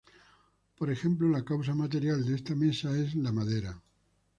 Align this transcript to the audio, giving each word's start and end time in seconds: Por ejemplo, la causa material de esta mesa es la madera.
Por 0.77 0.89
ejemplo, 0.89 1.29
la 1.29 1.45
causa 1.45 1.75
material 1.75 2.25
de 2.25 2.33
esta 2.33 2.55
mesa 2.55 2.97
es 2.97 3.13
la 3.13 3.31
madera. 3.31 3.79